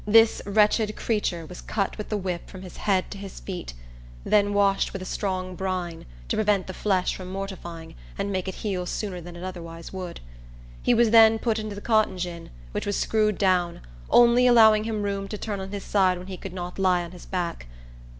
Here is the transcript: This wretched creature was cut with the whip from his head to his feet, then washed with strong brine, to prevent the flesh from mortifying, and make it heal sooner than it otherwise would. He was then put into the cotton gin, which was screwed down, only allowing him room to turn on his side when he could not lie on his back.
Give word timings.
This 0.07 0.41
wretched 0.47 0.95
creature 0.95 1.45
was 1.45 1.61
cut 1.61 1.95
with 1.99 2.09
the 2.09 2.17
whip 2.17 2.49
from 2.49 2.63
his 2.63 2.75
head 2.77 3.11
to 3.11 3.19
his 3.19 3.39
feet, 3.39 3.75
then 4.23 4.51
washed 4.51 4.93
with 4.93 5.07
strong 5.07 5.53
brine, 5.53 6.07
to 6.27 6.35
prevent 6.35 6.65
the 6.65 6.73
flesh 6.73 7.15
from 7.15 7.31
mortifying, 7.31 7.93
and 8.17 8.31
make 8.31 8.47
it 8.47 8.55
heal 8.65 8.87
sooner 8.87 9.21
than 9.21 9.35
it 9.35 9.43
otherwise 9.43 9.93
would. 9.93 10.19
He 10.81 10.95
was 10.95 11.11
then 11.11 11.37
put 11.37 11.59
into 11.59 11.75
the 11.75 11.81
cotton 11.81 12.17
gin, 12.17 12.49
which 12.71 12.87
was 12.87 12.97
screwed 12.97 13.37
down, 13.37 13.81
only 14.09 14.47
allowing 14.47 14.85
him 14.85 15.03
room 15.03 15.27
to 15.27 15.37
turn 15.37 15.59
on 15.59 15.69
his 15.71 15.83
side 15.83 16.17
when 16.17 16.25
he 16.25 16.35
could 16.35 16.51
not 16.53 16.79
lie 16.79 17.03
on 17.03 17.11
his 17.11 17.27
back. 17.27 17.67